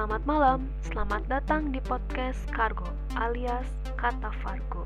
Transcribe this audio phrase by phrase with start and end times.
[0.00, 2.88] Selamat malam, selamat datang di podcast Kargo
[3.20, 3.68] alias
[4.00, 4.80] Kata Fargo.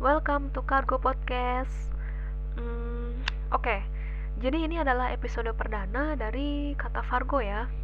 [0.00, 1.92] Welcome to Cargo Podcast.
[2.56, 3.20] Hmm,
[3.52, 3.84] Oke,
[4.40, 7.81] jadi ini adalah episode perdana dari Kata Fargo ya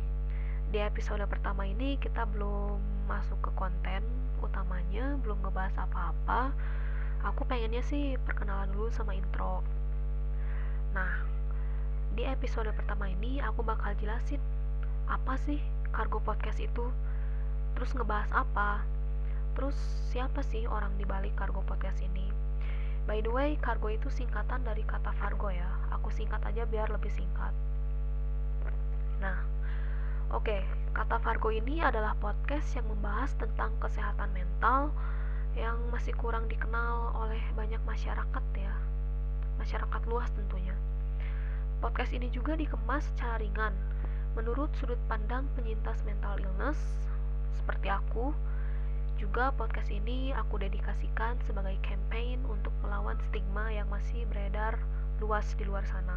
[0.69, 4.05] di episode pertama ini kita belum masuk ke konten
[4.45, 6.53] utamanya belum ngebahas apa-apa.
[7.25, 9.65] Aku pengennya sih perkenalan dulu sama intro.
[10.93, 11.25] Nah
[12.13, 14.45] di episode pertama ini aku bakal jelasin
[15.09, 15.57] apa sih
[15.89, 16.85] kargo podcast itu
[17.73, 18.85] terus ngebahas apa
[19.57, 19.75] terus
[20.13, 22.29] siapa sih orang di balik kargo podcast ini.
[23.09, 25.65] By the way kargo itu singkatan dari kata Fargo ya.
[25.97, 27.57] Aku singkat aja biar lebih singkat
[30.39, 30.63] Oke,
[30.95, 34.95] kata Fargo ini adalah podcast yang membahas tentang kesehatan mental
[35.59, 38.71] yang masih kurang dikenal oleh banyak masyarakat ya.
[39.59, 40.79] Masyarakat luas tentunya.
[41.83, 43.75] Podcast ini juga dikemas secara ringan
[44.39, 46.79] menurut sudut pandang penyintas mental illness
[47.59, 48.31] seperti aku.
[49.19, 54.79] Juga podcast ini aku dedikasikan sebagai campaign untuk melawan stigma yang masih beredar
[55.19, 56.15] luas di luar sana.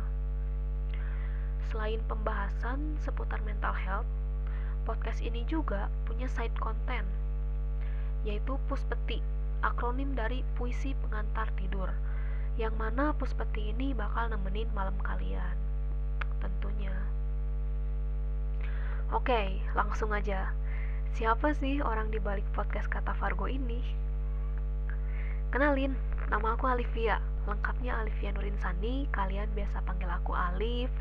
[1.72, 4.10] Selain pembahasan seputar mental health,
[4.84, 7.08] podcast ini juga punya side content,
[8.28, 9.24] yaitu Puspeti,
[9.64, 11.88] akronim dari Puisi Pengantar Tidur,
[12.60, 15.56] yang mana Puspeti ini bakal nemenin malam kalian,
[16.44, 16.92] tentunya.
[19.16, 20.52] Oke, langsung aja.
[21.16, 23.80] Siapa sih orang di balik podcast kata Fargo ini?
[25.56, 25.96] Kenalin,
[26.28, 27.24] nama aku Alivia.
[27.48, 30.92] Lengkapnya Alivia Nurin Sani, kalian biasa panggil aku Alif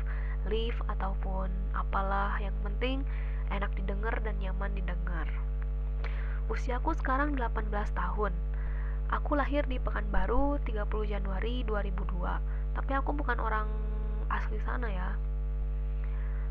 [0.47, 3.05] live ataupun apalah yang penting
[3.51, 5.27] enak didengar dan nyaman didengar.
[6.47, 8.33] Usiaku sekarang 18 tahun.
[9.11, 13.67] Aku lahir di Pekanbaru 30 Januari 2002 tapi aku bukan orang
[14.31, 15.09] asli sana ya.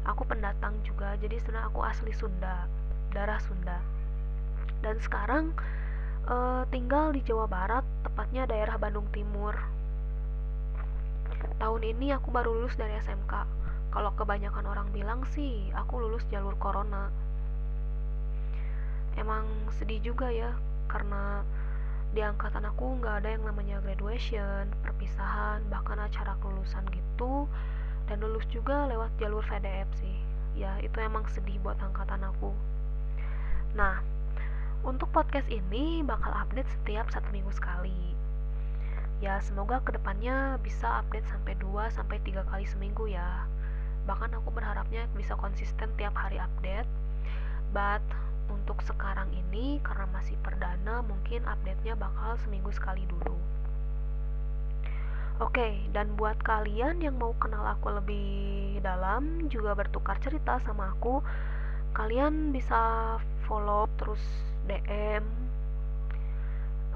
[0.05, 2.69] Aku pendatang juga jadi sebenarnya aku asli Sunda
[3.11, 3.81] darah Sunda.
[4.81, 5.53] Dan sekarang
[6.31, 9.57] uh, tinggal di Jawa Barat tepatnya daerah Bandung Timur.
[11.61, 16.55] Tahun ini aku baru lulus dari SMK kalau kebanyakan orang bilang sih aku lulus jalur
[16.62, 17.11] corona.
[19.19, 20.55] Emang sedih juga ya
[20.87, 21.43] karena
[22.15, 27.51] di angkatan aku nggak ada yang namanya graduation, perpisahan, bahkan acara kelulusan gitu
[28.06, 30.19] dan lulus juga lewat jalur VDF sih.
[30.55, 32.55] Ya itu emang sedih buat angkatan aku.
[33.75, 34.03] Nah
[34.87, 38.15] untuk podcast ini bakal update setiap satu minggu sekali.
[39.19, 43.45] Ya semoga ke depannya bisa update sampai 2 sampai 3 kali seminggu ya
[44.10, 46.91] bahkan aku berharapnya bisa konsisten tiap hari update
[47.71, 48.03] but
[48.50, 53.38] untuk sekarang ini karena masih perdana mungkin update-nya bakal seminggu sekali dulu
[55.41, 60.92] Oke, okay, dan buat kalian yang mau kenal aku lebih dalam, juga bertukar cerita sama
[60.92, 61.25] aku,
[61.97, 63.16] kalian bisa
[63.48, 64.21] follow terus
[64.69, 65.25] DM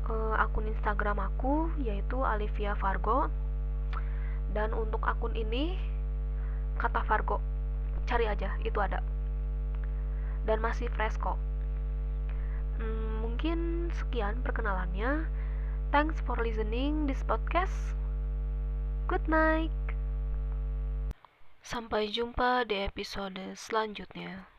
[0.04, 3.32] uh, eh, akun Instagram aku yaitu Alivia Fargo.
[4.52, 5.93] Dan untuk akun ini
[6.80, 7.38] kata Fargo
[8.04, 9.00] cari aja itu ada.
[10.44, 11.40] Dan masih fresh kok
[12.78, 15.26] hmm, mungkin sekian perkenalannya.
[15.94, 17.94] Thanks for listening this podcast.
[19.06, 19.70] Good night.
[21.64, 24.53] Sampai jumpa di episode selanjutnya